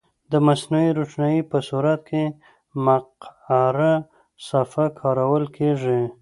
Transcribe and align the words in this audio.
د 0.31 0.33
مصنوعي 0.47 0.89
روښنایي 0.99 1.41
په 1.51 1.57
صورت 1.67 1.99
کې 2.09 2.23
مقعره 2.85 3.93
صفحه 4.49 4.85
کارول 4.99 5.43
کیږي. 5.57 6.01